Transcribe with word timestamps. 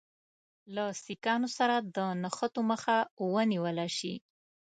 له 0.75 0.85
سیکهانو 1.03 1.49
سره 1.57 1.75
د 1.95 1.97
نښتو 2.21 2.61
مخه 2.71 2.97
ونیوله 3.33 3.87
شي. 3.97 4.13